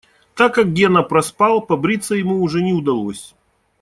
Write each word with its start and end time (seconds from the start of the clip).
Так 0.33 0.55
как 0.55 0.73
Гена 0.73 1.03
проспал, 1.03 1.61
побриться 1.61 2.15
ему 2.15 2.41
уже 2.41 2.63
не 2.63 2.73
удалось. 2.73 3.35